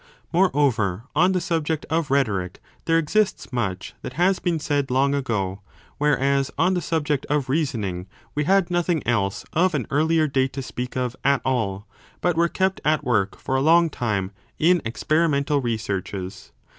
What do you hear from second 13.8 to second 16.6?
time in experi mental researches.